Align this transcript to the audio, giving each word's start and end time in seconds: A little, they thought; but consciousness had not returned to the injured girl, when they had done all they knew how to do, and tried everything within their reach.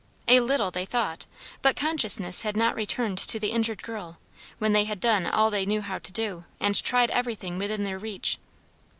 A 0.27 0.39
little, 0.39 0.71
they 0.71 0.83
thought; 0.87 1.27
but 1.61 1.75
consciousness 1.75 2.41
had 2.41 2.57
not 2.57 2.73
returned 2.73 3.19
to 3.19 3.39
the 3.39 3.51
injured 3.51 3.83
girl, 3.83 4.17
when 4.57 4.73
they 4.73 4.85
had 4.85 4.99
done 4.99 5.27
all 5.27 5.51
they 5.51 5.63
knew 5.63 5.81
how 5.81 5.99
to 5.99 6.11
do, 6.11 6.43
and 6.59 6.73
tried 6.81 7.11
everything 7.11 7.59
within 7.59 7.83
their 7.83 7.99
reach. 7.99 8.39